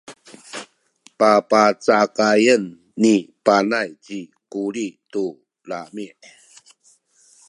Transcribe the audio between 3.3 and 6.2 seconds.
Panay ci Kuli tu lami’.